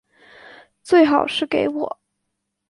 [0.81, 1.99] 最好是给我